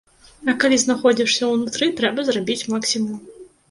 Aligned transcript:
А 0.53 0.55
калі 0.63 0.79
знаходзішся 0.85 1.43
ўнутры, 1.53 1.93
трэба 2.03 2.19
зрабіць 2.31 2.63
максімум. 2.77 3.27